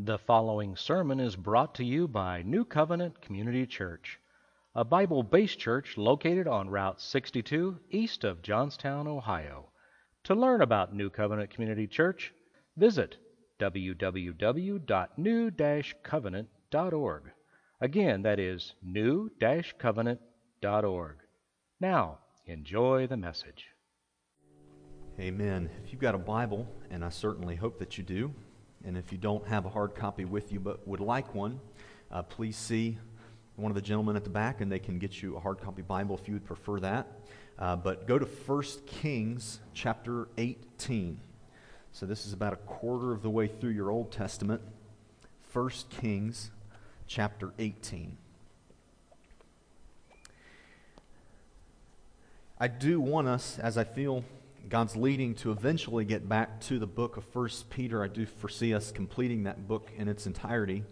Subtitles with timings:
[0.00, 4.20] The following sermon is brought to you by New Covenant Community Church,
[4.72, 9.72] a Bible based church located on Route 62 east of Johnstown, Ohio.
[10.22, 12.32] To learn about New Covenant Community Church,
[12.76, 13.16] visit
[13.58, 14.80] www.new
[16.04, 17.22] covenant.org.
[17.80, 19.30] Again, that is new
[19.80, 21.16] covenant.org.
[21.80, 23.66] Now, enjoy the message.
[25.18, 25.68] Amen.
[25.82, 28.32] If you've got a Bible, and I certainly hope that you do,
[28.84, 31.60] and if you don't have a hard copy with you but would like one,
[32.10, 32.98] uh, please see
[33.56, 35.82] one of the gentlemen at the back and they can get you a hard copy
[35.82, 37.06] Bible if you would prefer that.
[37.58, 41.20] Uh, but go to 1 Kings chapter 18.
[41.90, 44.62] So this is about a quarter of the way through your Old Testament.
[45.52, 46.50] 1 Kings
[47.08, 48.16] chapter 18.
[52.60, 54.24] I do want us, as I feel
[54.68, 58.02] God's leading to eventually get back to the book of First Peter.
[58.02, 60.84] I do foresee us completing that book in its entirety.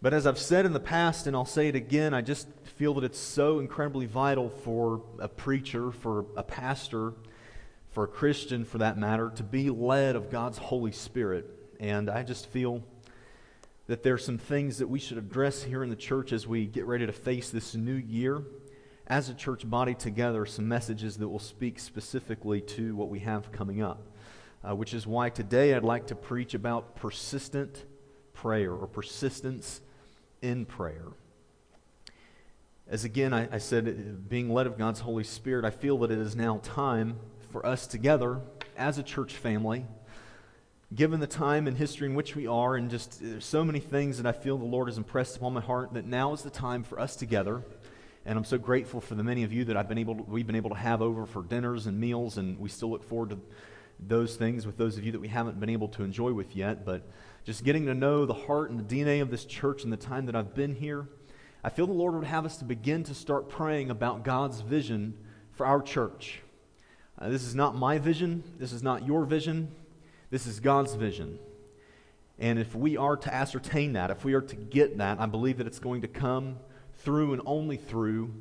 [0.00, 2.94] But as I've said in the past, and I'll say it again, I just feel
[2.94, 7.12] that it's so incredibly vital for a preacher, for a pastor,
[7.90, 11.44] for a Christian for that matter, to be led of God's Holy Spirit.
[11.78, 12.82] And I just feel
[13.86, 16.64] that there are some things that we should address here in the church as we
[16.64, 18.42] get ready to face this new year
[19.08, 23.50] as a church body together some messages that will speak specifically to what we have
[23.50, 24.02] coming up,
[24.62, 27.84] uh, which is why today I'd like to preach about persistent
[28.34, 29.80] prayer or persistence
[30.42, 31.06] in prayer.
[32.86, 36.18] As again, I, I said, being led of God's Holy Spirit, I feel that it
[36.18, 37.16] is now time
[37.50, 38.40] for us together
[38.76, 39.86] as a church family
[40.94, 44.16] given the time and history in which we are, and just uh, so many things
[44.16, 46.82] that I feel the Lord has impressed upon my heart, that now is the time
[46.82, 47.62] for us together
[48.28, 50.46] and I'm so grateful for the many of you that I've been able to, we've
[50.46, 53.38] been able to have over for dinners and meals, and we still look forward to
[53.98, 56.84] those things with those of you that we haven't been able to enjoy with yet.
[56.84, 57.08] But
[57.44, 60.26] just getting to know the heart and the DNA of this church in the time
[60.26, 61.08] that I've been here,
[61.64, 65.16] I feel the Lord would have us to begin to start praying about God's vision
[65.52, 66.42] for our church.
[67.18, 68.44] Uh, this is not my vision.
[68.58, 69.70] This is not your vision.
[70.28, 71.38] This is God's vision.
[72.38, 75.56] And if we are to ascertain that, if we are to get that, I believe
[75.56, 76.58] that it's going to come
[76.98, 78.34] through and only through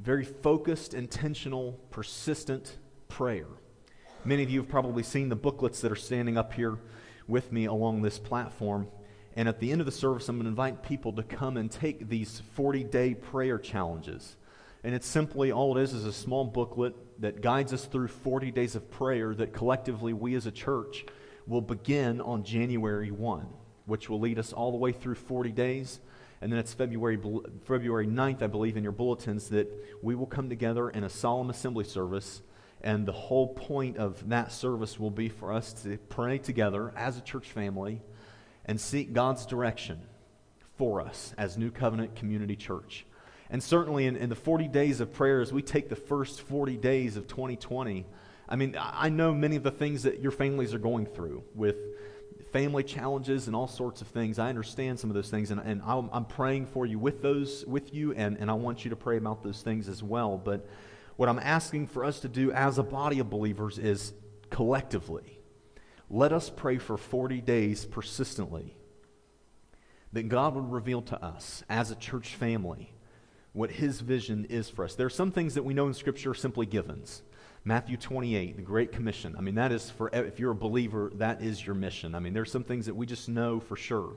[0.00, 2.78] very focused, intentional, persistent
[3.08, 3.46] prayer.
[4.24, 6.78] Many of you have probably seen the booklets that are standing up here
[7.28, 8.88] with me along this platform.
[9.36, 11.70] And at the end of the service, I'm going to invite people to come and
[11.70, 14.36] take these 40 day prayer challenges.
[14.82, 18.50] And it's simply all it is is a small booklet that guides us through 40
[18.50, 21.06] days of prayer that collectively we as a church
[21.46, 23.46] will begin on January 1,
[23.86, 26.00] which will lead us all the way through 40 days
[26.44, 27.18] and then it's February,
[27.64, 29.66] February 9th, I believe, in your bulletins that
[30.02, 32.42] we will come together in a solemn assembly service.
[32.82, 37.16] And the whole point of that service will be for us to pray together as
[37.16, 38.02] a church family
[38.66, 40.02] and seek God's direction
[40.76, 43.06] for us as New Covenant Community Church.
[43.48, 46.76] And certainly in, in the 40 days of prayer, as we take the first 40
[46.76, 48.04] days of 2020,
[48.50, 51.76] I mean, I know many of the things that your families are going through with
[52.54, 54.38] family challenges and all sorts of things.
[54.38, 57.66] I understand some of those things, and, and I'm, I'm praying for you with those
[57.66, 60.38] with you, and, and I want you to pray about those things as well.
[60.38, 60.64] But
[61.16, 64.12] what I'm asking for us to do as a body of believers is
[64.50, 65.40] collectively,
[66.08, 68.76] let us pray for 40 days persistently
[70.12, 72.92] that God would reveal to us as a church family
[73.52, 74.94] what His vision is for us.
[74.94, 77.24] There are some things that we know in Scripture are simply givens.
[77.66, 79.34] Matthew 28, the Great Commission.
[79.38, 82.14] I mean, that is for, if you're a believer, that is your mission.
[82.14, 84.16] I mean, there's some things that we just know for sure.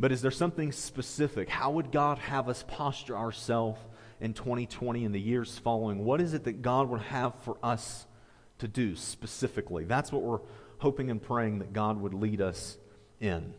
[0.00, 1.48] But is there something specific?
[1.48, 3.78] How would God have us posture ourselves
[4.20, 6.04] in 2020 and the years following?
[6.04, 8.04] What is it that God would have for us
[8.58, 9.84] to do specifically?
[9.84, 10.40] That's what we're
[10.78, 12.78] hoping and praying that God would lead us
[13.20, 13.54] in.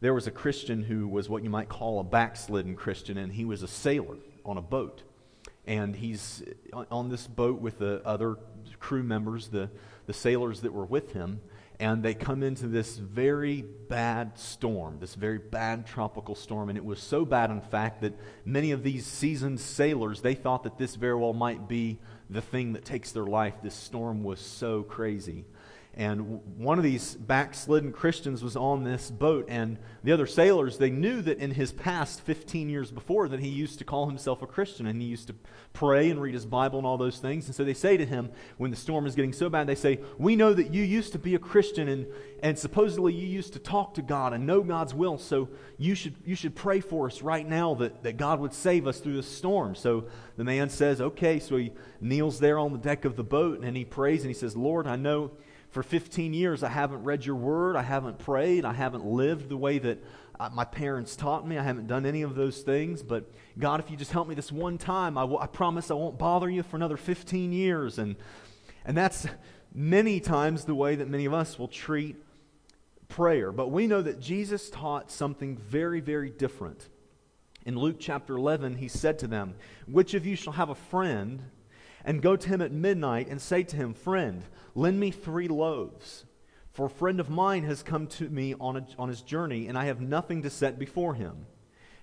[0.00, 3.46] There was a Christian who was what you might call a backslidden Christian, and he
[3.46, 5.04] was a sailor on a boat
[5.66, 6.42] and he's
[6.90, 8.36] on this boat with the other
[8.78, 9.70] crew members, the,
[10.06, 11.40] the sailors that were with him,
[11.78, 16.68] and they come into this very bad storm, this very bad tropical storm.
[16.68, 18.14] And it was so bad, in fact, that
[18.44, 21.98] many of these seasoned sailors, they thought that this very well might be
[22.30, 23.54] the thing that takes their life.
[23.62, 25.44] This storm was so crazy.
[25.98, 30.90] And one of these backslidden Christians was on this boat, and the other sailors, they
[30.90, 34.46] knew that in his past, 15 years before, that he used to call himself a
[34.46, 35.34] Christian, and he used to
[35.72, 37.46] pray and read his Bible and all those things.
[37.46, 40.00] And so they say to him, when the storm is getting so bad, they say,
[40.18, 42.06] We know that you used to be a Christian, and,
[42.42, 46.16] and supposedly you used to talk to God and know God's will, so you should,
[46.26, 49.28] you should pray for us right now that, that God would save us through this
[49.28, 49.74] storm.
[49.74, 50.04] So
[50.36, 51.72] the man says, Okay, so he
[52.02, 54.86] kneels there on the deck of the boat, and he prays, and he says, Lord,
[54.86, 55.30] I know
[55.76, 59.58] For 15 years, I haven't read your word, I haven't prayed, I haven't lived the
[59.58, 60.02] way that
[60.40, 63.02] uh, my parents taught me, I haven't done any of those things.
[63.02, 65.94] But God, if you just help me this one time, I, w- I promise I
[65.94, 67.98] won't bother you for another 15 years.
[67.98, 68.16] And,
[68.86, 69.26] and that's
[69.74, 72.16] many times the way that many of us will treat
[73.10, 73.52] prayer.
[73.52, 76.88] But we know that Jesus taught something very, very different.
[77.66, 79.56] In Luke chapter 11, he said to them,
[79.86, 81.42] Which of you shall have a friend
[82.02, 84.42] and go to him at midnight and say to him, Friend,
[84.76, 86.24] lend me three loaves?
[86.72, 89.78] For a friend of mine has come to me on, a, on his journey, and
[89.78, 91.46] I have nothing to set before him.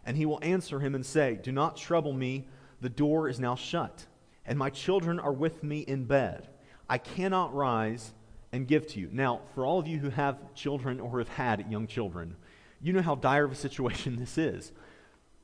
[0.04, 2.48] And he will answer him and say, Do not trouble me,
[2.82, 4.08] the door is now shut,
[4.46, 6.50] and my children are with me in bed.
[6.90, 8.14] I cannot rise
[8.52, 9.10] and give to you.
[9.12, 12.36] Now, for all of you who have children or have had young children,
[12.82, 14.72] you know how dire of a situation this is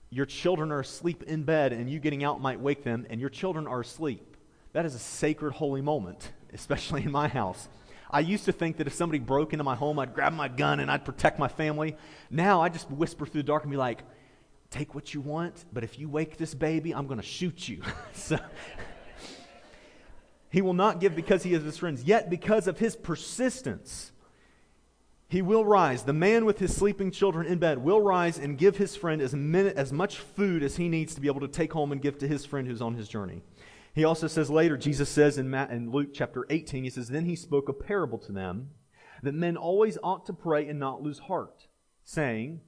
[0.10, 3.30] your children are asleep in bed and you getting out might wake them, and your
[3.30, 4.38] children are asleep.
[4.74, 7.68] That is a sacred, holy moment, especially in my house.
[8.12, 10.80] I used to think that if somebody broke into my home, I'd grab my gun
[10.80, 11.96] and I'd protect my family.
[12.32, 14.04] Now I just whisper through the dark and be like,
[14.72, 17.82] take what you want, but if you wake this baby, I'm going to shoot you.
[18.14, 18.38] so,
[20.50, 24.12] he will not give because he is his friends, yet because of his persistence
[25.30, 26.02] he will rise.
[26.04, 29.36] The man with his sleeping children in bed will rise and give his friend as,
[29.36, 32.18] minute, as much food as he needs to be able to take home and give
[32.18, 33.44] to his friend who's on his journey.
[34.00, 37.26] He also says later, Jesus says in, Matt, in Luke chapter 18, he says, Then
[37.26, 38.70] he spoke a parable to them
[39.22, 41.68] that men always ought to pray and not lose heart,
[42.02, 42.62] saying,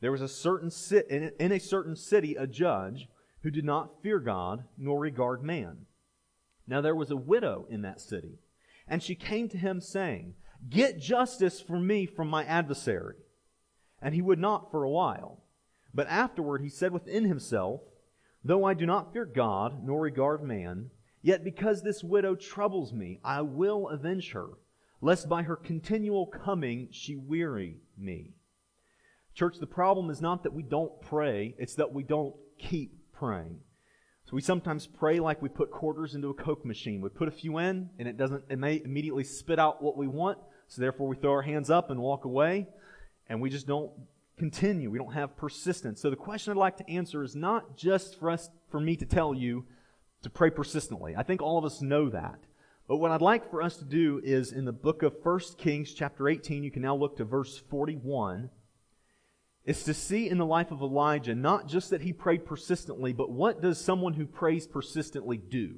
[0.00, 3.06] There was a certain sit, in a certain city a judge
[3.42, 5.86] who did not fear God nor regard man.
[6.66, 8.40] Now there was a widow in that city,
[8.88, 10.34] and she came to him saying,
[10.68, 13.18] Get justice for me from my adversary.
[14.00, 15.44] And he would not for a while.
[15.94, 17.82] But afterward he said within himself,
[18.44, 20.90] Though I do not fear God, nor regard man,
[21.22, 24.48] yet because this widow troubles me, I will avenge her,
[25.00, 28.34] lest by her continual coming she weary me.
[29.34, 33.60] Church, the problem is not that we don't pray, it's that we don't keep praying.
[34.24, 37.00] So we sometimes pray like we put quarters into a Coke machine.
[37.00, 40.06] We put a few in, and it doesn't, it may immediately spit out what we
[40.06, 40.38] want,
[40.68, 42.66] so therefore, we throw our hands up and walk away,
[43.28, 43.90] and we just don't
[44.42, 44.90] continue.
[44.90, 46.00] We don't have persistence.
[46.00, 49.06] So the question I'd like to answer is not just for us, for me to
[49.06, 49.64] tell you
[50.22, 51.14] to pray persistently.
[51.16, 52.40] I think all of us know that.
[52.88, 55.94] But what I'd like for us to do is in the book of 1 Kings,
[55.94, 58.50] chapter 18, you can now look to verse 41,
[59.64, 63.30] is to see in the life of Elijah not just that he prayed persistently, but
[63.30, 65.76] what does someone who prays persistently do?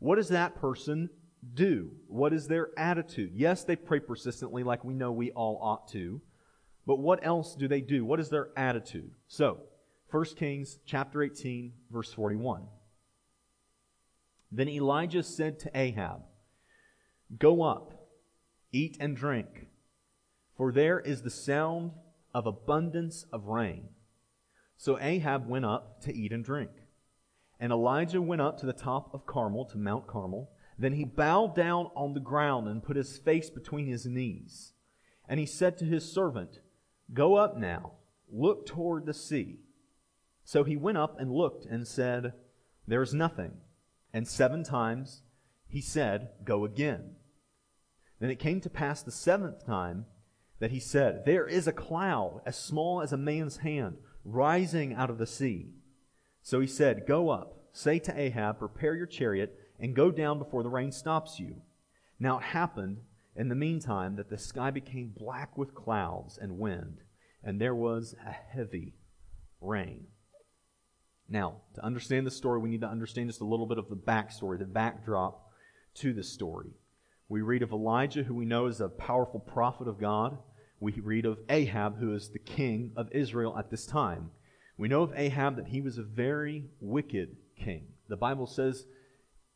[0.00, 1.08] What does that person
[1.54, 1.92] do?
[2.08, 3.32] What is their attitude?
[3.34, 6.20] Yes, they pray persistently like we know we all ought to,
[6.86, 8.04] but what else do they do?
[8.04, 9.12] What is their attitude?
[9.28, 9.60] So,
[10.10, 12.62] 1 Kings chapter 18 verse 41.
[14.50, 16.22] Then Elijah said to Ahab,
[17.38, 18.08] Go up,
[18.72, 19.68] eat and drink,
[20.56, 21.92] for there is the sound
[22.34, 23.88] of abundance of rain.
[24.76, 26.70] So Ahab went up to eat and drink.
[27.60, 31.54] And Elijah went up to the top of Carmel, to Mount Carmel, then he bowed
[31.54, 34.72] down on the ground and put his face between his knees.
[35.28, 36.60] And he said to his servant,
[37.12, 37.92] Go up now,
[38.30, 39.58] look toward the sea.
[40.44, 42.32] So he went up and looked and said,
[42.86, 43.52] There is nothing.
[44.12, 45.22] And seven times
[45.68, 47.16] he said, Go again.
[48.18, 50.06] Then it came to pass the seventh time
[50.58, 55.10] that he said, There is a cloud as small as a man's hand rising out
[55.10, 55.70] of the sea.
[56.42, 60.62] So he said, Go up, say to Ahab, Prepare your chariot and go down before
[60.62, 61.62] the rain stops you.
[62.18, 62.98] Now it happened
[63.40, 66.98] in the meantime that the sky became black with clouds and wind,
[67.42, 68.92] and there was a heavy
[69.62, 70.06] rain.
[71.26, 73.96] Now, to understand the story, we need to understand just a little bit of the
[73.96, 75.48] backstory, the backdrop
[75.94, 76.72] to the story.
[77.30, 80.36] We read of Elijah, who we know is a powerful prophet of God.
[80.78, 84.32] We read of Ahab, who is the king of Israel at this time.
[84.76, 87.86] We know of Ahab that he was a very wicked king.
[88.06, 88.84] The Bible says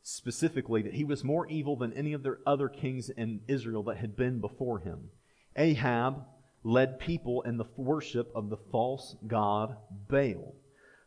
[0.04, 3.96] specifically that he was more evil than any of the other kings in Israel that
[3.96, 5.08] had been before him.
[5.56, 6.24] Ahab
[6.62, 9.76] led people in the worship of the false god
[10.08, 10.54] Baal.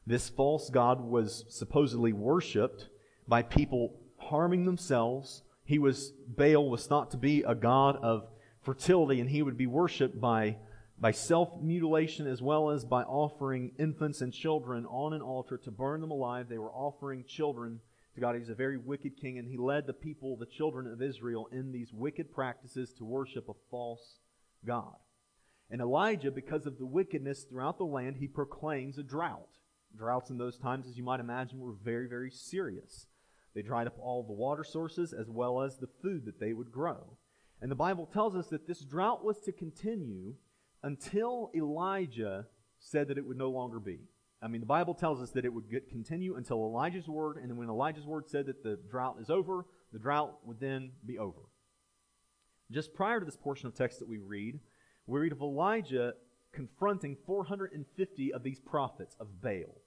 [0.07, 2.89] This false god was supposedly worshipped
[3.27, 5.43] by people harming themselves.
[5.63, 8.27] He was Baal was thought to be a god of
[8.63, 10.57] fertility and he would be worshipped by
[10.99, 16.01] by self-mutilation as well as by offering infants and children on an altar to burn
[16.01, 16.49] them alive.
[16.49, 17.79] They were offering children
[18.17, 18.35] to God.
[18.35, 21.71] He's a very wicked king, and he led the people, the children of Israel, in
[21.71, 24.19] these wicked practices to worship a false
[24.65, 24.95] God.
[25.69, 29.59] And Elijah, because of the wickedness throughout the land, he proclaims a drought.
[29.95, 33.05] Droughts in those times, as you might imagine, were very, very serious.
[33.53, 36.71] They dried up all the water sources as well as the food that they would
[36.71, 37.17] grow.
[37.61, 40.33] And the Bible tells us that this drought was to continue
[40.81, 42.47] until Elijah
[42.79, 43.99] said that it would no longer be.
[44.41, 47.49] I mean, the Bible tells us that it would get, continue until Elijah's word, and
[47.49, 51.17] then when Elijah's word said that the drought is over, the drought would then be
[51.17, 51.41] over.
[52.69, 54.59] Just prior to this portion of text that we read,
[55.07, 56.13] we read of Elijah
[56.53, 59.81] confronting 450 of these prophets of Baal.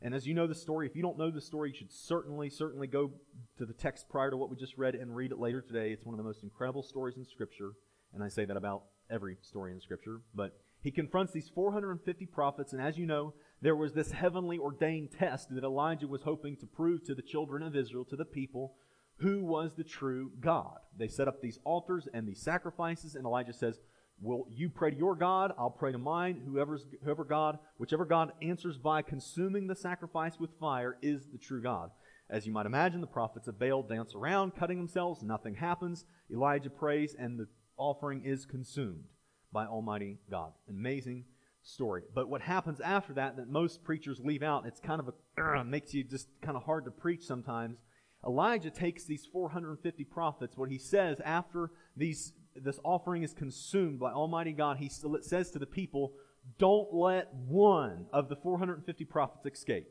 [0.00, 2.50] And as you know the story, if you don't know the story, you should certainly,
[2.50, 3.10] certainly go
[3.56, 5.90] to the text prior to what we just read and read it later today.
[5.90, 7.72] It's one of the most incredible stories in Scripture.
[8.14, 10.20] And I say that about every story in Scripture.
[10.34, 15.10] But he confronts these 450 prophets, and as you know, there was this heavenly ordained
[15.12, 18.74] test that Elijah was hoping to prove to the children of Israel, to the people,
[19.18, 20.78] who was the true God.
[20.96, 23.80] They set up these altars and these sacrifices, and Elijah says,
[24.20, 25.52] Will you pray to your God?
[25.58, 26.42] I'll pray to mine.
[26.44, 31.62] Whoever's, whoever God, whichever God answers by consuming the sacrifice with fire is the true
[31.62, 31.90] God.
[32.28, 35.22] As you might imagine, the prophets of Baal dance around, cutting themselves.
[35.22, 36.04] Nothing happens.
[36.32, 37.46] Elijah prays, and the
[37.76, 39.04] offering is consumed
[39.52, 40.52] by Almighty God.
[40.68, 41.24] Amazing
[41.68, 42.02] story.
[42.14, 45.64] But what happens after that, that most preachers leave out, it's kind of a, uh,
[45.64, 47.78] makes you just kind of hard to preach sometimes.
[48.26, 52.32] Elijah takes these 450 prophets, what he says after these
[52.62, 56.12] this offering is consumed by Almighty God, he says to the people,
[56.58, 59.88] Don't let one of the 450 prophets escape.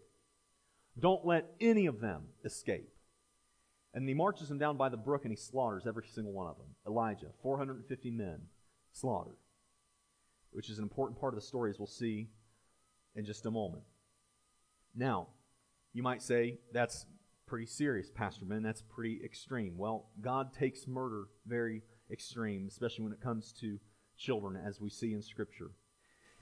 [1.00, 2.90] Don't let any of them escape.
[3.94, 6.58] And he marches them down by the brook and he slaughters every single one of
[6.58, 6.76] them.
[6.86, 8.42] Elijah, 450 men
[8.92, 9.38] slaughtered,
[10.58, 12.28] which is an important part of the story as we'll see
[13.14, 13.84] in just a moment.
[14.96, 15.28] Now,
[15.94, 17.06] you might say, that's
[17.46, 18.64] pretty serious, Pastor Ben.
[18.64, 19.78] That's pretty extreme.
[19.78, 23.78] Well, God takes murder very extreme, especially when it comes to
[24.18, 25.70] children, as we see in Scripture.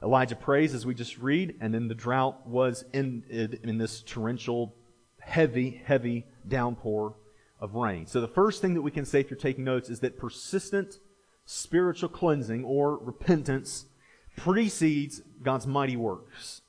[0.02, 4.78] Elijah prays, as we just read, and then the drought was ended in this torrential,
[5.20, 7.18] heavy, heavy downpour
[7.60, 8.08] of rain.
[8.08, 11.00] So the first thing that we can say if you're taking notes is that persistent
[11.44, 13.88] spiritual cleansing or repentance
[14.36, 16.62] precedes God's mighty works.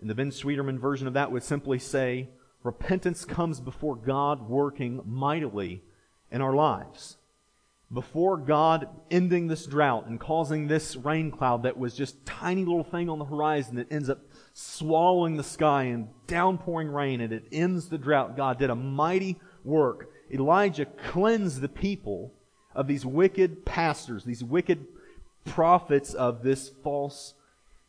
[0.00, 2.28] And the Ben Sweeterman version of that would simply say,
[2.62, 5.82] repentance comes before God working mightily
[6.30, 7.16] in our lives
[7.92, 12.84] before God ending this drought and causing this rain cloud that was just tiny little
[12.84, 14.20] thing on the horizon that ends up
[14.54, 19.38] swallowing the sky and downpouring rain and it ends the drought, God did a mighty
[19.62, 20.08] work.
[20.32, 22.32] Elijah cleansed the people
[22.74, 24.86] of these wicked pastors, these wicked
[25.44, 27.34] prophets of this false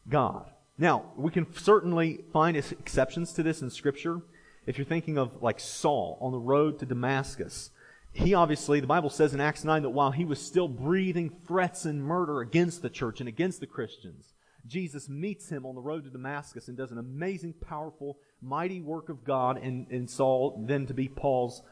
[0.10, 0.50] God.
[0.78, 4.22] Now, we can certainly find exceptions to this in Scripture.
[4.66, 7.70] If you're thinking of like Saul on the road to Damascus,
[8.12, 11.86] he obviously, the Bible says in Acts 9 that while he was still breathing threats
[11.86, 14.34] and murder against the church and against the Christians,
[14.66, 19.10] Jesus meets him on the road to Damascus and does an amazing, powerful, mighty work
[19.10, 21.64] of God in, in Saul, then to be Paul's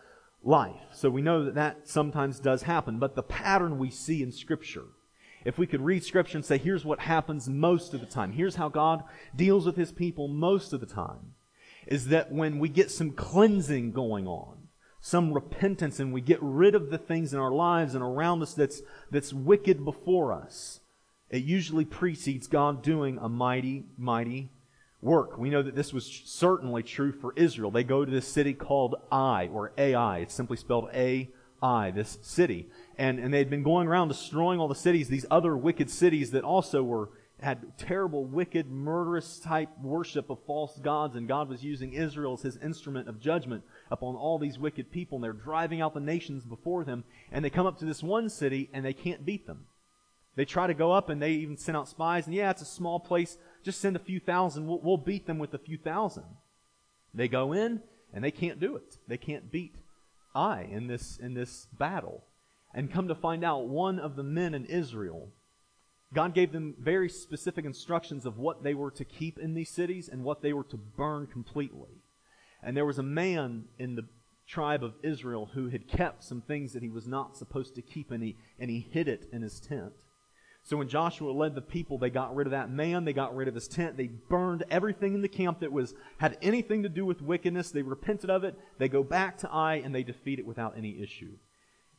[0.44, 0.82] life.
[0.92, 3.00] So we know that that sometimes does happen.
[3.00, 4.86] But the pattern we see in Scripture,
[5.46, 8.56] if we could read Scripture and say, here's what happens most of the time, here's
[8.56, 9.04] how God
[9.36, 11.34] deals with his people most of the time,
[11.88, 14.68] is that when we get some cleansing going on,
[15.00, 18.54] some repentance and we get rid of the things in our lives and around us
[18.54, 20.80] that's, that's wicked before us,
[21.30, 24.50] it usually precedes God doing a mighty, mighty
[25.02, 25.38] work.
[25.38, 27.72] We know that this was certainly true for Israel.
[27.72, 30.20] They go to this city called Ai, or Ai.
[30.20, 32.70] It's simply spelled A-I, this city.
[32.98, 36.32] And, and they had been going around destroying all the cities, these other wicked cities
[36.32, 37.10] that also were
[37.42, 42.44] had terrible, wicked, murderous type worship of false gods, and God was using Israel as
[42.44, 46.46] his instrument of judgment upon all these wicked people, and they're driving out the nations
[46.46, 49.66] before them, and they come up to this one city, and they can't beat them.
[50.36, 52.66] They try to go up, and they even send out spies, and yeah, it's a
[52.66, 56.26] small place, just send a few thousand, we'll, we'll beat them with a few thousand.
[57.12, 57.82] They go in,
[58.14, 58.98] and they can't do it.
[59.08, 59.78] They can't beat
[60.36, 62.24] Ai in this, in this battle.
[62.74, 65.30] And come to find out, one of the men in Israel
[66.14, 70.10] God gave them very specific instructions of what they were to keep in these cities
[70.10, 72.02] and what they were to burn completely.
[72.62, 74.08] And there was a man in the
[74.46, 78.12] tribe of Israel who had kept some things that he was not supposed to keep,
[78.12, 79.94] and he, and he hid it in his tent.
[80.64, 83.48] So when Joshua led the people, they got rid of that man, they got rid
[83.48, 87.06] of his tent, they burned everything in the camp that was had anything to do
[87.06, 90.46] with wickedness, they repented of it, they go back to Ai and they defeat it
[90.46, 91.32] without any issue.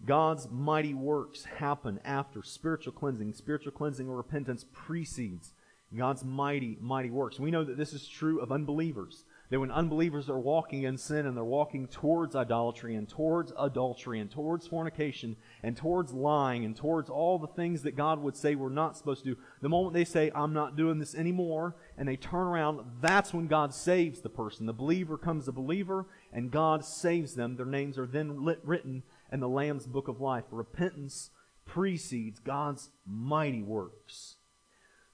[0.04, 3.32] God's mighty works happen after spiritual cleansing.
[3.34, 5.52] Spiritual cleansing or repentance precedes
[5.96, 7.38] God's mighty, mighty works.
[7.38, 9.24] We know that this is true of unbelievers.
[9.50, 14.18] That when unbelievers are walking in sin and they're walking towards idolatry and towards adultery
[14.18, 18.54] and towards fornication and towards lying and towards all the things that God would say
[18.54, 22.08] we're not supposed to do, the moment they say, I'm not doing this anymore, and
[22.08, 24.64] they turn around, that's when God saves the person.
[24.64, 27.56] The believer comes a believer and God saves them.
[27.56, 29.02] Their names are then written
[29.32, 30.44] and the Lamb's book of life.
[30.52, 31.30] Repentance
[31.64, 34.36] precedes God's mighty works.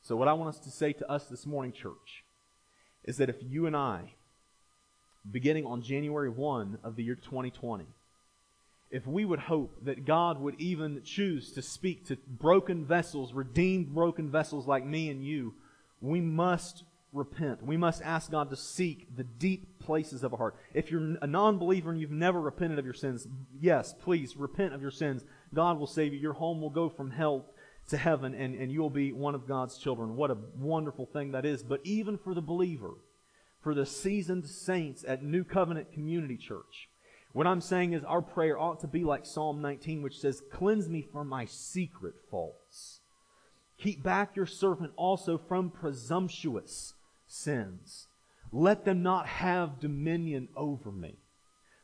[0.03, 2.25] So, what I want us to say to us this morning, church,
[3.05, 4.13] is that if you and I,
[5.31, 7.87] beginning on January 1 of the year 2020,
[8.91, 13.95] if we would hope that God would even choose to speak to broken vessels, redeemed
[13.95, 15.55] broken vessels like me and you,
[16.01, 17.62] we must repent.
[17.62, 20.57] We must ask God to seek the deep places of our heart.
[20.75, 23.27] If you're a non believer and you've never repented of your sins,
[23.59, 25.25] yes, please repent of your sins.
[25.55, 26.19] God will save you.
[26.19, 27.47] Your home will go from hell
[27.88, 30.17] to heaven and, and you'll be one of God's children.
[30.17, 31.62] What a wonderful thing that is.
[31.62, 32.95] But even for the believer,
[33.61, 36.88] for the seasoned saints at New Covenant Community Church,
[37.33, 40.88] what I'm saying is our prayer ought to be like Psalm 19, which says, Cleanse
[40.88, 43.00] me from my secret faults.
[43.79, 46.95] Keep back your servant also from presumptuous
[47.28, 48.08] sins.
[48.50, 51.18] Let them not have dominion over me.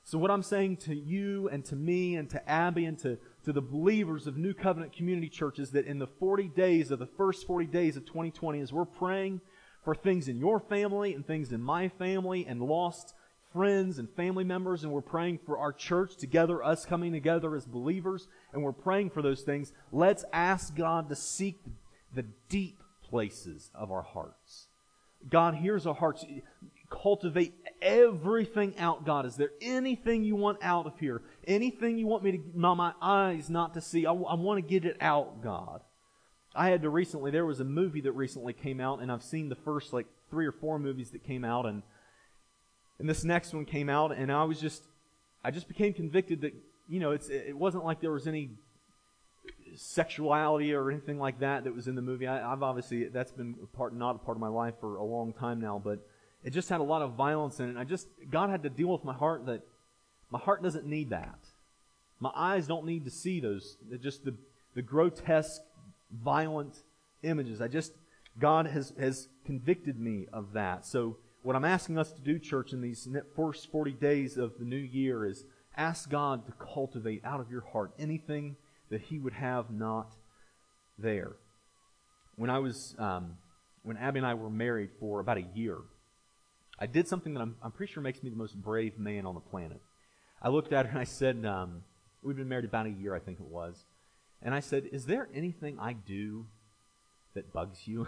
[0.03, 3.53] So, what I'm saying to you and to me and to Abby and to, to
[3.53, 7.07] the believers of New Covenant Community Church is that in the 40 days of the
[7.07, 9.41] first 40 days of 2020, as we're praying
[9.83, 13.15] for things in your family and things in my family and lost
[13.55, 17.65] friends and family members, and we're praying for our church together, us coming together as
[17.65, 21.63] believers, and we're praying for those things, let's ask God to seek
[22.13, 24.69] the deep places of our hearts.
[25.29, 26.25] God hears our hearts.
[26.91, 29.27] Cultivate everything out, God.
[29.27, 31.23] Is there anything you want out of here?
[31.47, 34.07] Anything you want me to, my eyes not to see?
[34.07, 35.81] I, I want to get it out, God.
[36.55, 39.49] I had to recently, there was a movie that recently came out, and I've seen
[39.49, 41.83] the first like three or four movies that came out, and
[42.99, 44.85] and this next one came out, and I was just,
[45.43, 46.55] I just became convicted that,
[46.89, 48.51] you know, it's, it wasn't like there was any
[49.77, 52.27] sexuality or anything like that that was in the movie.
[52.27, 55.05] I, have obviously, that's been a part, not a part of my life for a
[55.05, 56.07] long time now, but
[56.43, 57.71] it just had a lot of violence in it.
[57.71, 59.63] And I just, God had to deal with my heart that
[60.31, 61.39] my heart doesn't need that.
[62.21, 64.35] My eyes don't need to see those, just the,
[64.75, 65.63] the grotesque,
[66.13, 66.83] violent
[67.23, 67.61] images.
[67.61, 67.93] I just,
[68.39, 70.87] God has, has convicted me of that.
[70.87, 74.65] So, what I'm asking us to do, church, in these first 40 days of the
[74.65, 75.45] new year is
[75.77, 78.57] ask God to cultivate out of your heart anything
[78.91, 80.15] that He would have not
[80.99, 81.33] there.
[82.37, 83.37] When I was, um,
[83.83, 85.79] when Abby and I were married for about a year,
[86.79, 89.35] I did something that I'm, I'm pretty sure makes me the most brave man on
[89.35, 89.81] the planet.
[90.43, 91.83] I looked at her and I said, um,
[92.23, 93.85] we've been married about a year, I think it was.
[94.43, 96.47] And I said, Is there anything I do
[97.35, 98.07] that bugs you?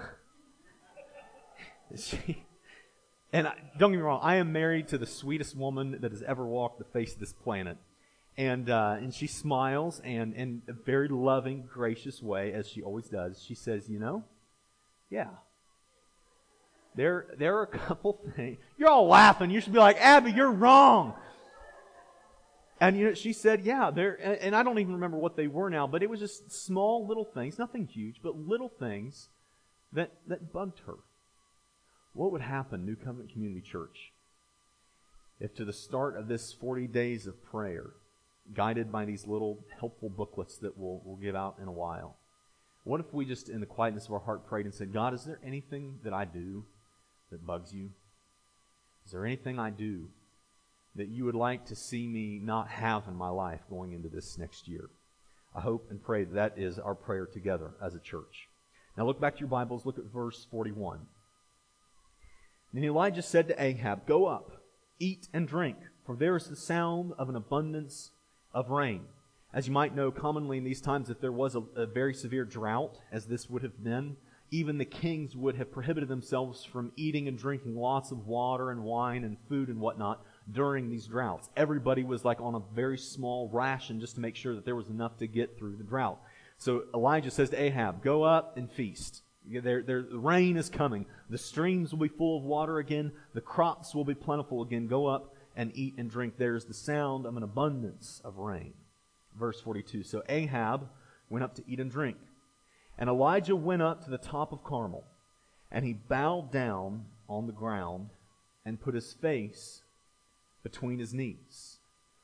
[1.97, 2.45] she,
[3.33, 6.23] and I, don't get me wrong, I am married to the sweetest woman that has
[6.23, 7.79] ever walked the face of this planet.
[8.39, 13.09] And, uh, and she smiles and in a very loving, gracious way, as she always
[13.09, 13.43] does.
[13.43, 14.25] She says, You know,
[15.11, 15.29] yeah.
[16.95, 18.59] There, there are a couple things.
[18.79, 19.51] You're all laughing.
[19.51, 21.15] You should be like, Abby, you're wrong.
[22.81, 25.47] And you know, she said, yeah, there, and, and I don't even remember what they
[25.47, 29.29] were now, but it was just small little things, nothing huge, but little things
[29.93, 30.97] that, that bugged her.
[32.13, 34.13] What would happen, New Covenant Community Church,
[35.41, 37.91] if to the start of this 40 days of prayer,
[38.55, 42.17] guided by these little helpful booklets that we'll, we'll give out in a while,
[42.85, 45.25] what if we just, in the quietness of our heart, prayed and said, God, is
[45.25, 46.65] there anything that I do
[47.33, 47.91] that bugs you?
[49.05, 50.09] Is there anything I do
[50.95, 54.39] that you would like to see me not have in my life going into this
[54.39, 54.89] next year?
[55.55, 58.49] I hope and pray that, that is our prayer together as a church.
[58.97, 61.01] Now look back to your Bibles, look at verse 41.
[62.73, 64.63] Then Elijah said to Ahab, Go up,
[64.99, 68.11] eat and drink, for there is the sound of an abundance
[68.57, 69.03] of rain.
[69.53, 72.45] As you might know, commonly in these times, if there was a, a, very severe
[72.45, 74.17] drought, as this would have been,
[74.51, 78.83] even the kings would have prohibited themselves from eating and drinking lots of water and
[78.83, 81.51] wine and food and whatnot during these droughts.
[81.57, 84.89] Everybody was like on a very small ration just to make sure that there was
[84.89, 86.19] enough to get through the drought.
[86.57, 89.23] So Elijah says to Ahab, Go up and feast.
[89.49, 91.07] There, there, the rain is coming.
[91.29, 93.13] The streams will be full of water again.
[93.35, 94.87] The crops will be plentiful again.
[94.87, 96.35] Go up and eat and drink.
[96.37, 98.75] There's the sound of an abundance of rain.
[99.39, 100.03] Verse 42.
[100.03, 100.89] So Ahab
[101.29, 102.19] went up to eat and drink.
[102.99, 105.05] And Elijah went up to the top of Carmel,
[105.71, 108.11] and he bowed down on the ground
[108.65, 109.83] and put his face
[110.63, 111.79] between his knees.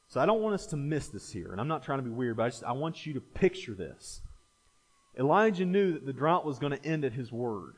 [0.09, 2.11] So I don't want us to miss this here, and I'm not trying to be
[2.11, 4.21] weird, but I, just, I want you to picture this.
[5.19, 7.77] Elijah knew that the drought was going to end at his word.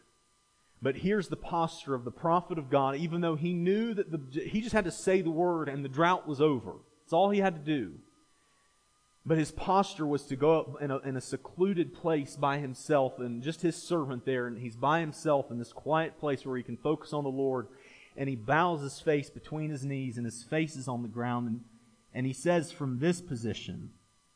[0.84, 4.40] But here's the posture of the prophet of God, even though he knew that the,
[4.42, 6.72] he just had to say the word and the drought was over.
[7.00, 7.94] That's all he had to do.
[9.24, 13.18] But his posture was to go up in a, in a secluded place by himself
[13.18, 16.62] and just his servant there, and he's by himself in this quiet place where he
[16.62, 17.68] can focus on the Lord.
[18.14, 21.48] And he bows his face between his knees, and his face is on the ground.
[21.48, 21.60] And,
[22.12, 23.92] and he says from this position,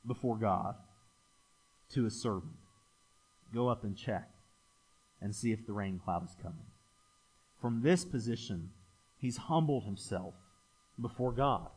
[0.07, 0.77] before God
[1.91, 2.55] to his servant,
[3.53, 4.31] Go up and check
[5.21, 6.67] and see if the rain cloud is coming.
[7.61, 8.71] From this position,
[9.17, 10.35] he's humbled himself
[11.01, 11.69] before God,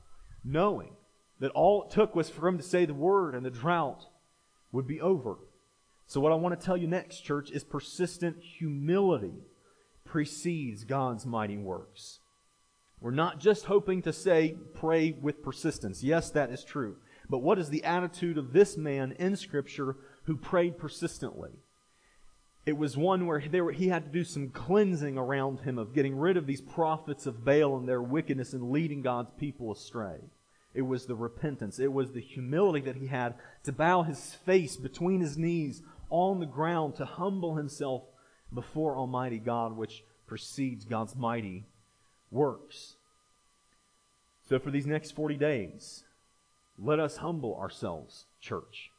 [0.43, 0.91] knowing
[1.39, 4.06] that all it took was for him to say the word and the drought
[4.71, 5.38] would be over.
[6.06, 9.34] So, what I want to tell you next, church, is persistent humility
[10.06, 12.19] precedes God's mighty works.
[12.99, 16.04] We're not just hoping to say, pray with persistence.
[16.04, 16.97] Yes, that is true.
[17.30, 21.51] But what is the attitude of this man in Scripture who prayed persistently?
[22.65, 26.15] It was one where were, he had to do some cleansing around him of getting
[26.15, 30.19] rid of these prophets of Baal and their wickedness and leading God's people astray.
[30.74, 31.80] It was the repentance.
[31.80, 36.39] It was the humility that he had to bow his face between his knees on
[36.39, 38.04] the ground to humble himself
[38.54, 41.65] before Almighty God, which precedes God's mighty
[42.30, 42.95] works.
[44.47, 46.04] So, for these next 40 days,
[46.78, 48.90] let us humble ourselves, church.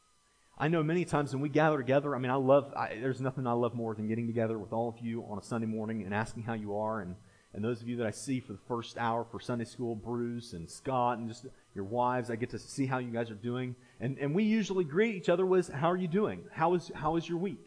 [0.57, 3.47] I know many times when we gather together, I mean, I love, I, there's nothing
[3.47, 6.13] I love more than getting together with all of you on a Sunday morning and
[6.13, 7.01] asking how you are.
[7.01, 7.15] And,
[7.53, 10.53] and those of you that I see for the first hour for Sunday school, Bruce
[10.53, 13.75] and Scott and just your wives, I get to see how you guys are doing.
[13.99, 16.43] And, and we usually greet each other with, How are you doing?
[16.51, 17.65] How is, how is your week?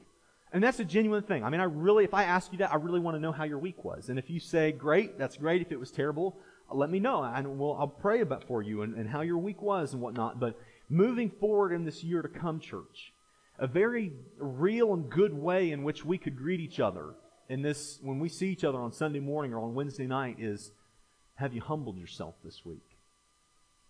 [0.53, 1.43] And that's a genuine thing.
[1.43, 3.45] I mean, I really, if I ask you that, I really want to know how
[3.45, 4.09] your week was.
[4.11, 5.61] And if you say, great, that's great.
[5.61, 6.37] If it was terrible,
[6.73, 7.25] let me know.
[7.25, 10.39] And we'll, I'll pray about for you and, and how your week was and whatnot.
[10.39, 13.13] But moving forward in this year to come, church,
[13.59, 17.15] a very real and good way in which we could greet each other
[17.49, 20.73] in this, when we see each other on Sunday morning or on Wednesday night is,
[21.37, 22.83] have you humbled yourself this week?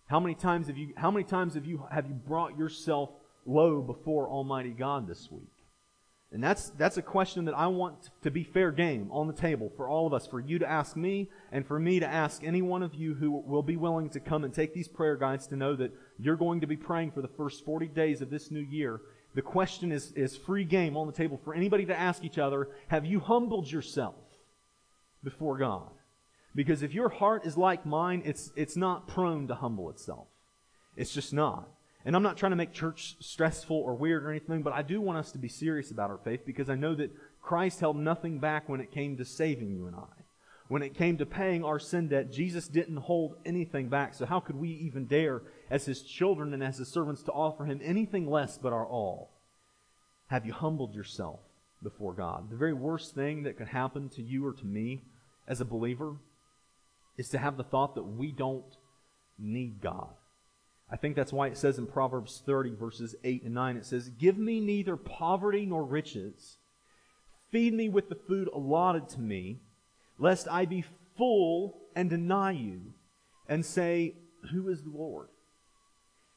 [0.07, 3.09] How many times have you, how many times have you, have you brought yourself
[3.45, 5.56] low before Almighty God this week?
[6.31, 9.71] And that's, that's a question that I want to be fair game on the table
[9.77, 12.61] for all of us, for you to ask me and for me to ask any
[12.61, 15.55] one of you who will be willing to come and take these prayer guides to
[15.55, 18.59] know that you're going to be praying for the first 40 days of this new
[18.59, 18.99] year.
[19.35, 22.69] The question is, is free game on the table for anybody to ask each other,
[22.89, 24.15] have you humbled yourself
[25.23, 25.91] before God?
[26.53, 30.27] Because if your heart is like mine, it's, it's not prone to humble itself.
[30.97, 31.69] It's just not.
[32.07, 35.01] And I'm not trying to make church stressful or weird or anything, but I do
[35.01, 38.39] want us to be serious about our faith because I know that Christ held nothing
[38.39, 40.23] back when it came to saving you and I.
[40.69, 44.13] When it came to paying our sin debt, Jesus didn't hold anything back.
[44.13, 47.65] So how could we even dare, as his children and as his servants, to offer
[47.65, 49.29] him anything less but our all?
[50.27, 51.41] Have you humbled yourself
[51.83, 52.49] before God?
[52.49, 55.01] The very worst thing that could happen to you or to me
[55.45, 56.15] as a believer
[57.17, 58.77] is to have the thought that we don't
[59.37, 60.13] need God.
[60.89, 64.09] I think that's why it says in Proverbs 30, verses 8 and 9, it says,
[64.09, 66.57] Give me neither poverty nor riches.
[67.51, 69.59] Feed me with the food allotted to me,
[70.17, 70.85] lest I be
[71.17, 72.93] full and deny you,
[73.49, 74.15] and say,
[74.51, 75.27] Who is the Lord?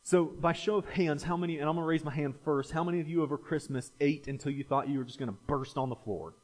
[0.02, 2.72] So, by show of hands, how many, and I'm going to raise my hand first,
[2.72, 5.36] how many of you over Christmas ate until you thought you were just going to
[5.46, 6.34] burst on the floor?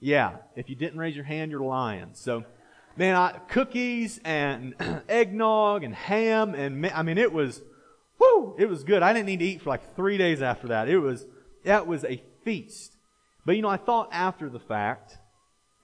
[0.00, 2.10] Yeah, if you didn't raise your hand, you're lying.
[2.12, 2.44] So,
[2.98, 4.74] man, I, cookies and
[5.08, 7.62] eggnog and ham and I mean it was,
[8.18, 9.02] whoo, it was good.
[9.02, 10.88] I didn't need to eat for like three days after that.
[10.88, 11.24] It was,
[11.64, 12.96] that was a feast.
[13.46, 15.16] But you know, I thought after the fact,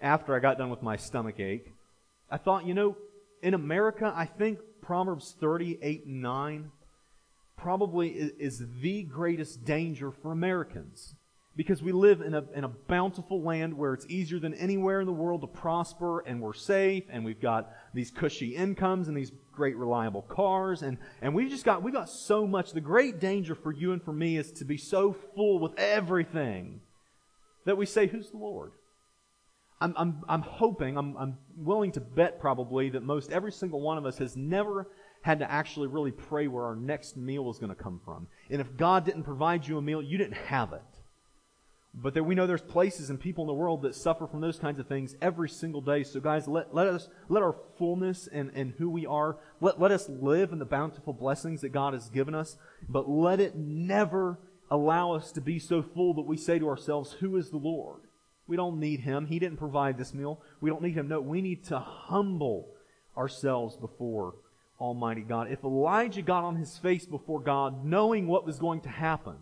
[0.00, 1.72] after I got done with my stomach ache,
[2.30, 2.96] I thought, you know,
[3.42, 6.72] in America, I think Proverbs 38 and 9
[7.56, 11.14] probably is, is the greatest danger for Americans
[11.56, 15.06] because we live in a, in a bountiful land where it's easier than anywhere in
[15.06, 19.30] the world to prosper and we're safe and we've got these cushy incomes and these
[19.52, 22.72] great reliable cars and, and we've just got we've got so much.
[22.72, 26.80] The great danger for you and for me is to be so full with everything
[27.66, 28.72] that we say who's the lord?
[29.80, 33.98] I'm, I'm, I'm hoping I'm, I'm willing to bet probably that most every single one
[33.98, 34.88] of us has never
[35.22, 38.26] had to actually really pray where our next meal was going to come from.
[38.50, 40.82] And if god didn't provide you a meal you didn't have it
[41.96, 44.58] but that we know there's places and people in the world that suffer from those
[44.58, 46.02] kinds of things every single day.
[46.02, 49.92] So guys, let, let us, let our fullness and, and who we are, let, let
[49.92, 52.56] us live in the bountiful blessings that God has given us,
[52.88, 54.38] but let it never
[54.70, 58.02] allow us to be so full that we say to ourselves, who is the Lord?
[58.46, 59.26] We don't need Him.
[59.26, 60.42] He didn't provide this meal.
[60.60, 61.08] We don't need Him.
[61.08, 62.68] No, we need to humble
[63.16, 64.34] ourselves before
[64.80, 65.50] Almighty God.
[65.50, 69.36] If Elijah got on his face before God knowing what was going to happen,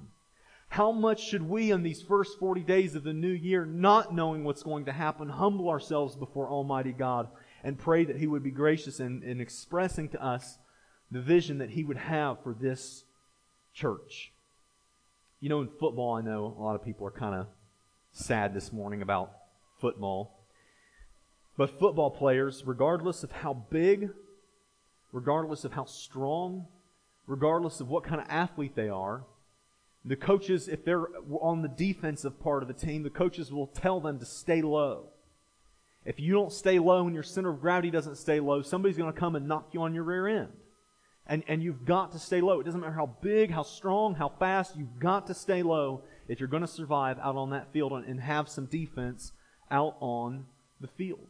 [0.72, 4.42] how much should we, in these first 40 days of the new year, not knowing
[4.42, 7.28] what's going to happen, humble ourselves before Almighty God
[7.62, 10.56] and pray that He would be gracious in, in expressing to us
[11.10, 13.04] the vision that He would have for this
[13.74, 14.32] church?
[15.40, 17.48] You know, in football, I know a lot of people are kind of
[18.12, 19.30] sad this morning about
[19.78, 20.40] football.
[21.58, 24.08] But football players, regardless of how big,
[25.12, 26.64] regardless of how strong,
[27.26, 29.26] regardless of what kind of athlete they are,
[30.04, 31.06] the coaches, if they're
[31.40, 35.10] on the defensive part of the team, the coaches will tell them to stay low.
[36.04, 39.12] If you don't stay low and your center of gravity doesn't stay low, somebody's going
[39.12, 40.52] to come and knock you on your rear end.
[41.26, 42.58] And, and you've got to stay low.
[42.58, 46.40] It doesn't matter how big, how strong, how fast, you've got to stay low if
[46.40, 49.30] you're going to survive out on that field and have some defense
[49.70, 50.46] out on
[50.80, 51.28] the field.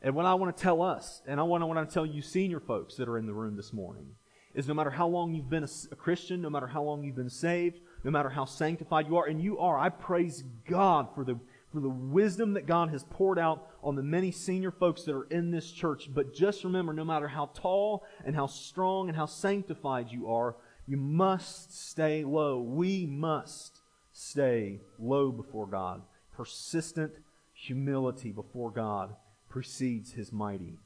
[0.00, 2.22] And what I want to tell us, and I want to, want to tell you
[2.22, 4.14] senior folks that are in the room this morning,
[4.54, 7.16] is no matter how long you've been a, a Christian, no matter how long you've
[7.16, 11.24] been saved, no matter how sanctified you are, and you are, I praise God for
[11.24, 11.38] the,
[11.72, 15.24] for the wisdom that God has poured out on the many senior folks that are
[15.24, 16.08] in this church.
[16.12, 20.56] But just remember, no matter how tall and how strong and how sanctified you are,
[20.86, 22.60] you must stay low.
[22.60, 23.80] We must
[24.12, 26.02] stay low before God.
[26.32, 27.12] Persistent
[27.52, 29.14] humility before God
[29.48, 30.78] precedes his mighty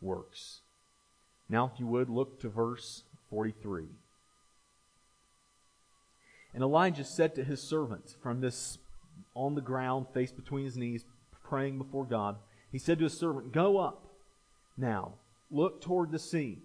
[0.00, 0.60] works.
[1.48, 3.86] Now, if you would, look to verse 43.
[6.54, 8.78] And Elijah said to his servant from this
[9.34, 11.04] on the ground, face between his knees,
[11.44, 12.36] praying before God,
[12.70, 14.06] he said to his servant, Go up
[14.76, 15.14] now,
[15.50, 16.58] look toward the sea.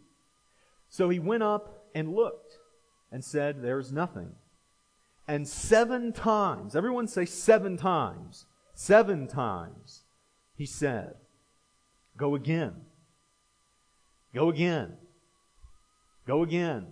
[0.89, 2.57] So he went up and looked
[3.11, 4.31] and said, There's nothing.
[5.27, 10.03] And seven times, everyone say seven times, seven times,
[10.55, 11.15] he said,
[12.15, 12.73] Go again.
[14.33, 14.93] Go again.
[16.25, 16.87] Go again.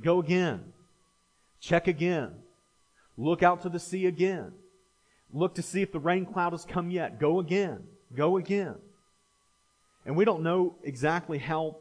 [0.00, 0.72] Go again.
[1.66, 2.30] Check again.
[3.16, 4.52] Look out to the sea again.
[5.32, 7.18] Look to see if the rain cloud has come yet.
[7.18, 7.82] Go again.
[8.14, 8.76] Go again.
[10.04, 11.78] And we don't know exactly how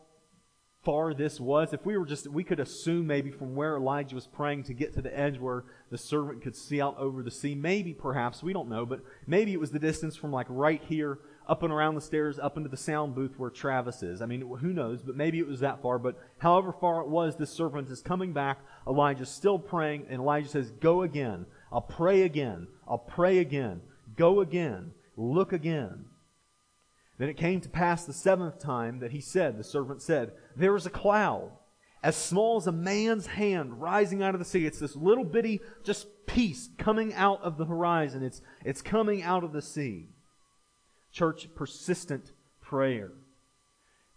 [0.83, 1.71] far this was.
[1.71, 4.91] If we were just, we could assume maybe from where Elijah was praying to get
[4.95, 7.53] to the edge where the servant could see out over the sea.
[7.53, 11.19] Maybe, perhaps, we don't know, but maybe it was the distance from like right here
[11.47, 14.21] up and around the stairs, up into the sound booth where Travis is.
[14.21, 15.99] I mean, who knows, but maybe it was that far.
[15.99, 18.59] But however far it was, this servant is coming back.
[18.87, 21.45] Elijah's still praying, and Elijah says, Go again.
[21.71, 22.67] I'll pray again.
[22.87, 23.81] I'll pray again.
[24.15, 24.91] Go again.
[25.17, 26.05] Look again.
[27.17, 30.75] Then it came to pass the seventh time that he said, the servant said, There
[30.75, 31.51] is a cloud
[32.03, 34.65] as small as a man's hand rising out of the sea.
[34.65, 38.21] It's this little bitty just piece coming out of the horizon.
[38.21, 40.09] It's, it's coming out of the sea.
[41.15, 43.13] Church, persistent prayer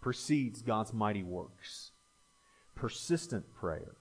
[0.00, 1.92] precedes God's mighty works.
[2.74, 3.92] Persistent prayer.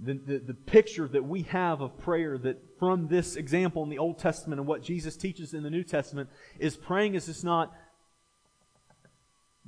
[0.00, 3.98] The, the, the, picture that we have of prayer that from this example in the
[3.98, 7.72] Old Testament and what Jesus teaches in the New Testament is praying is just not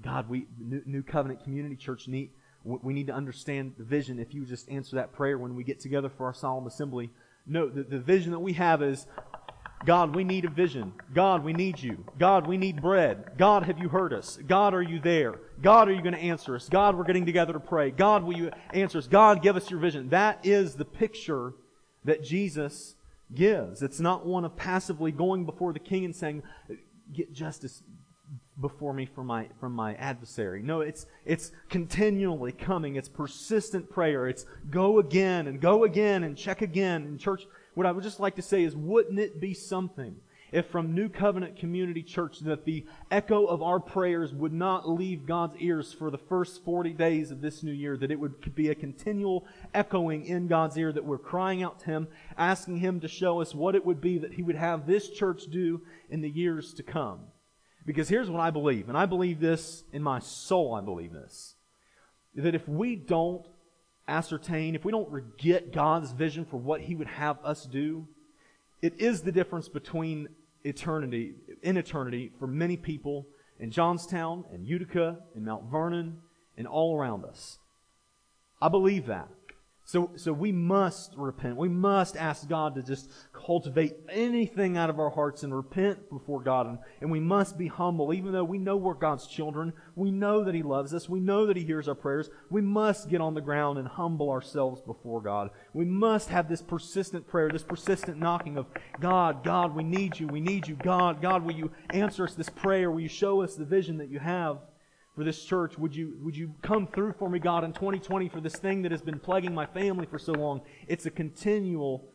[0.03, 2.31] God, we New, New Covenant Community Church need
[2.65, 4.19] we need to understand the vision.
[4.19, 7.11] If you just answer that prayer when we get together for our solemn assembly,
[7.47, 9.07] no, the, the vision that we have is
[9.85, 10.93] God, we need a vision.
[11.13, 12.05] God, we need you.
[12.19, 13.33] God, we need bread.
[13.37, 14.39] God, have you heard us?
[14.47, 15.41] God, are you there?
[15.61, 16.69] God, are you going to answer us?
[16.69, 17.91] God, we're getting together to pray.
[17.91, 19.07] God, will you answer us?
[19.07, 20.09] God, give us your vision.
[20.09, 21.53] That is the picture
[22.05, 22.95] that Jesus
[23.35, 23.83] gives.
[23.83, 26.43] It's not one of passively going before the king and saying,
[27.13, 27.83] get justice
[28.61, 30.63] before me from my from my adversary.
[30.63, 32.97] No, it's it's continually coming.
[32.97, 34.29] It's persistent prayer.
[34.29, 37.05] It's go again and go again and check again.
[37.05, 40.17] In church, what I would just like to say is, wouldn't it be something
[40.55, 45.27] if from New Covenant Community Church that the echo of our prayers would not leave
[45.27, 48.69] God's ears for the first 40 days of this new year, that it would be
[48.69, 52.09] a continual echoing in God's ear, that we're crying out to Him,
[52.39, 55.47] asking Him to show us what it would be that He would have this church
[55.51, 57.23] do in the years to come.
[57.85, 61.57] Because here's what I believe, and I believe this in my soul, I believe this.
[62.37, 63.45] That if we don't
[64.07, 68.07] ascertain, if we don't get God's vision for what He would have us do,
[68.83, 70.29] it is the difference between
[70.63, 73.27] eternity, in eternity, for many people
[73.59, 76.19] in Johnstown and Utica and Mount Vernon
[76.57, 77.59] and all around us.
[78.61, 79.29] I believe that.
[79.87, 81.59] So, so we must repent.
[81.59, 86.41] We must ask God to just cultivate anything out of our hearts and repent before
[86.41, 86.67] God.
[86.67, 89.75] And, and we must be humble, even though we know we're God's children.
[89.95, 91.07] We know that He loves us.
[91.07, 92.31] We know that He hears our prayers.
[92.49, 95.51] We must get on the ground and humble ourselves before God.
[95.75, 98.67] We must have this persistent prayer, this persistent knocking of
[99.01, 100.29] God, God, we need you.
[100.29, 100.77] We need you.
[100.77, 102.91] God, God, will you answer us this prayer?
[102.91, 104.61] Will you show us the vision that you have?
[105.15, 105.79] For this church.
[105.79, 108.93] Would you, would you come through for me, God, in 2020 for this thing that
[108.93, 110.63] has been plaguing my family for so long?
[110.89, 112.09] It's a continual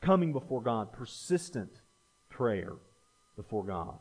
[0.00, 1.80] coming before God, persistent
[2.28, 2.74] prayer
[3.36, 3.98] before God.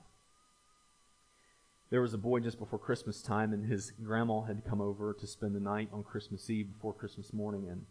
[1.92, 5.28] There was a boy just before Christmas time, and his grandma had come over to
[5.28, 7.86] spend the night on Christmas Eve before Christmas morning, and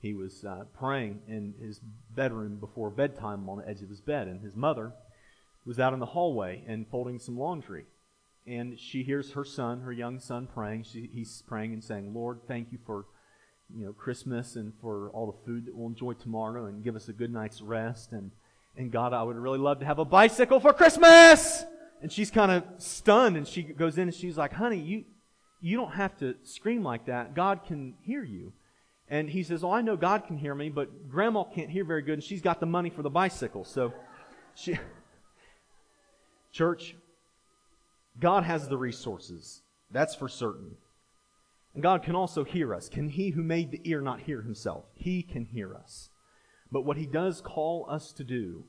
[0.00, 1.80] he was uh, praying in his
[2.14, 4.92] bedroom before bedtime on the edge of his bed, and his mother
[5.66, 7.84] was out in the hallway and folding some laundry.
[8.46, 10.84] And she hears her son, her young son, praying.
[10.84, 13.06] She, he's praying and saying, Lord, thank you for
[13.74, 17.08] you know Christmas and for all the food that we'll enjoy tomorrow and give us
[17.08, 18.12] a good night's rest.
[18.12, 18.30] And,
[18.76, 21.64] and God, I would really love to have a bicycle for Christmas.
[22.02, 25.04] And she's kind of stunned and she goes in and she's like, honey, you,
[25.60, 27.34] you don't have to scream like that.
[27.34, 28.52] God can hear you.
[29.08, 32.02] And he says, Oh, I know God can hear me, but grandma can't hear very
[32.02, 33.64] good and she's got the money for the bicycle.
[33.64, 33.92] So
[34.54, 34.78] she,
[36.52, 36.94] church,
[38.20, 39.62] God has the resources.
[39.90, 40.76] That's for certain.
[41.74, 42.88] And God can also hear us.
[42.88, 44.84] Can he who made the ear not hear himself?
[44.94, 46.10] He can hear us.
[46.70, 48.64] But what he does call us to do,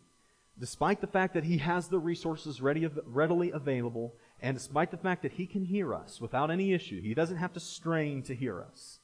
[0.60, 5.22] despite the fact that he has the resources ready, readily available, and despite the fact
[5.24, 8.62] that he can hear us without any issue, he doesn't have to strain to hear
[8.62, 9.00] us.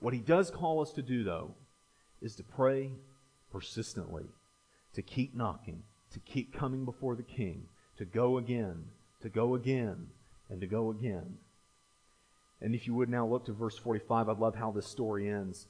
[0.00, 1.54] What he does call us to do, though,
[2.20, 2.92] is to pray
[3.50, 4.26] persistently,
[4.94, 7.66] to keep knocking, to keep coming before the king,
[7.98, 8.84] to go again,
[9.22, 10.08] to go again,
[10.48, 11.38] and to go again.
[12.60, 15.66] And if you would now look to verse 45, I love how this story ends.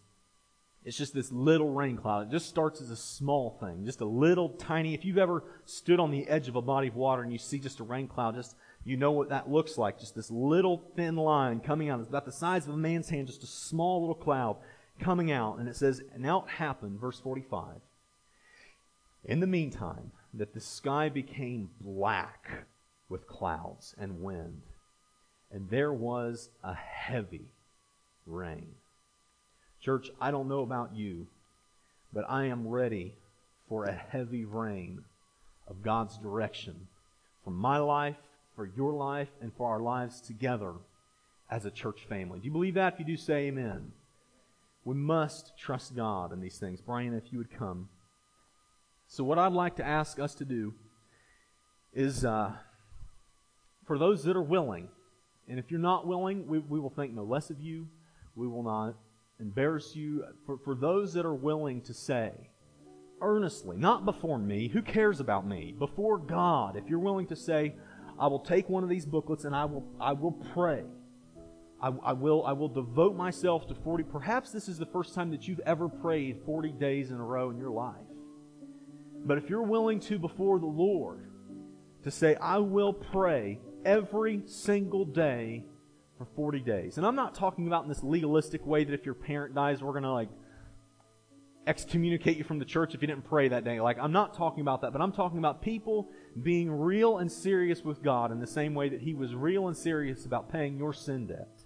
[0.84, 2.26] It's just this little rain cloud.
[2.26, 4.94] It just starts as a small thing, just a little tiny.
[4.94, 7.60] If you've ever stood on the edge of a body of water and you see
[7.60, 10.00] just a rain cloud, just you know what that looks like.
[10.00, 12.00] Just this little thin line coming out.
[12.00, 14.56] It's about the size of a man's hand, just a small little cloud
[14.98, 15.58] coming out.
[15.58, 17.76] And it says, Now it happened, verse 45.
[19.24, 22.66] In the meantime, that the sky became black
[23.12, 24.62] with clouds and wind
[25.52, 27.52] and there was a heavy
[28.26, 28.68] rain.
[29.80, 31.26] Church, I don't know about you,
[32.12, 33.14] but I am ready
[33.68, 35.04] for a heavy rain
[35.68, 36.88] of God's direction
[37.44, 38.16] for my life,
[38.56, 40.74] for your life, and for our lives together
[41.50, 42.38] as a church family.
[42.38, 42.94] Do you believe that?
[42.94, 43.92] If you do, say amen.
[44.84, 46.80] We must trust God in these things.
[46.80, 47.88] Brian, if you would come.
[49.06, 50.74] So, what I'd like to ask us to do
[51.92, 52.52] is uh,
[53.86, 54.88] for those that are willing,
[55.48, 57.88] and if you're not willing, we, we will think no less of you.
[58.34, 58.94] We will not
[59.40, 60.24] embarrass you.
[60.46, 62.32] For, for those that are willing to say,
[63.20, 65.74] earnestly, not before me, who cares about me?
[65.78, 67.74] Before God, if you're willing to say,
[68.18, 70.84] I will take one of these booklets and I will, I will pray.
[71.80, 74.04] I, I, will, I will devote myself to 40.
[74.04, 77.50] Perhaps this is the first time that you've ever prayed 40 days in a row
[77.50, 77.96] in your life.
[79.24, 81.28] But if you're willing to, before the Lord,
[82.04, 85.64] to say, I will pray every single day
[86.18, 86.98] for 40 days.
[86.98, 89.92] And I'm not talking about in this legalistic way that if your parent dies, we're
[89.92, 90.28] going to like
[91.66, 93.80] excommunicate you from the church if you didn't pray that day.
[93.80, 96.10] Like, I'm not talking about that, but I'm talking about people
[96.42, 99.76] being real and serious with God in the same way that He was real and
[99.76, 101.62] serious about paying your sin debt.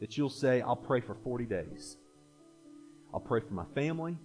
[0.00, 1.96] That you'll say, I'll pray for 40 days.
[3.12, 4.16] I'll pray for my family.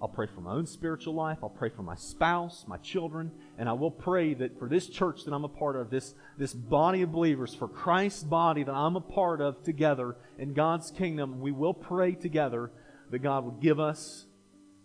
[0.00, 1.38] I'll pray for my own spiritual life.
[1.42, 5.24] I'll pray for my spouse, my children, and I will pray that for this church
[5.24, 8.94] that I'm a part of, this, this body of believers, for Christ's body that I'm
[8.94, 12.70] a part of together in God's kingdom, we will pray together
[13.10, 14.26] that God would give us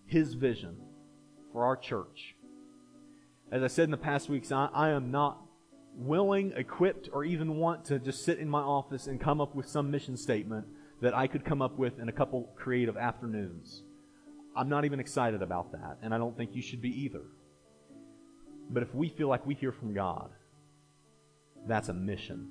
[0.08, 0.78] His vision
[1.52, 2.36] for our church.
[3.52, 5.40] As I said in the past weeks, I, I am not
[5.96, 9.68] willing, equipped, or even want to just sit in my office and come up with
[9.68, 10.66] some mission statement
[11.02, 13.84] that I could come up with in a couple creative afternoons.
[14.56, 17.24] I'm not even excited about that, and I don't think you should be either.
[18.70, 20.30] But if we feel like we hear from God,
[21.68, 22.50] that's a mission.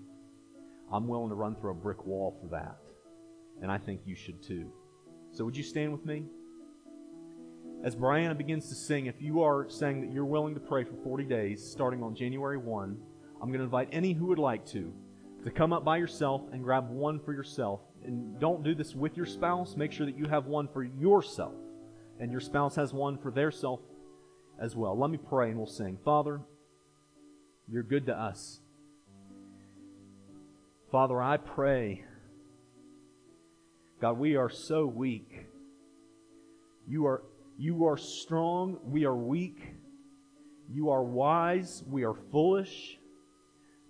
[0.92, 2.76] I'm willing to run through a brick wall for that.
[3.62, 4.70] And I think you should too.
[5.30, 6.24] So would you stand with me?
[7.84, 10.94] As Brianna begins to sing, if you are saying that you're willing to pray for
[11.02, 12.96] 40 days, starting on January 1,
[13.40, 14.92] I'm going to invite any who would like to
[15.44, 17.80] to come up by yourself and grab one for yourself.
[18.04, 19.76] And don't do this with your spouse.
[19.76, 21.54] Make sure that you have one for yourself
[22.22, 23.80] and your spouse has one for their self
[24.60, 24.96] as well.
[24.96, 25.98] Let me pray and we'll sing.
[26.04, 26.40] Father,
[27.68, 28.60] you're good to us.
[30.92, 32.04] Father, I pray.
[34.00, 35.46] God, we are so weak.
[36.86, 37.24] You are,
[37.58, 38.78] you are strong.
[38.84, 39.74] We are weak.
[40.70, 41.82] You are wise.
[41.90, 43.00] We are foolish.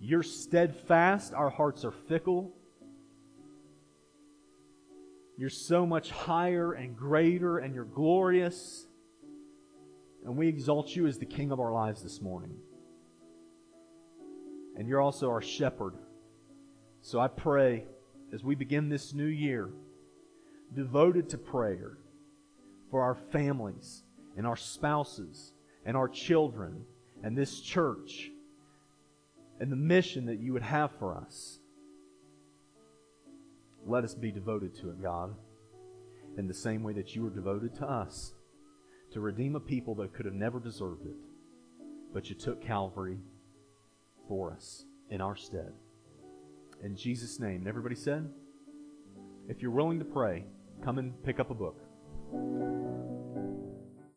[0.01, 1.35] You're steadfast.
[1.35, 2.55] Our hearts are fickle.
[5.37, 8.87] You're so much higher and greater, and you're glorious.
[10.25, 12.55] And we exalt you as the King of our lives this morning.
[14.77, 15.95] And you're also our shepherd.
[17.01, 17.85] So I pray
[18.33, 19.69] as we begin this new year,
[20.75, 21.99] devoted to prayer
[22.91, 24.05] for our families
[24.37, 25.53] and our spouses
[25.85, 26.85] and our children
[27.23, 28.31] and this church
[29.61, 31.59] and the mission that you would have for us.
[33.87, 35.35] Let us be devoted to it, God,
[36.39, 38.33] in the same way that you were devoted to us
[39.13, 41.17] to redeem a people that could have never deserved it.
[42.15, 43.19] But you took Calvary
[44.29, 44.85] for us.
[45.13, 45.73] in our stead.
[46.83, 47.67] In Jesus' name.
[47.69, 48.29] Everybody said,
[49.49, 50.45] if you're willing to pray,
[50.83, 51.79] come and pick up a book.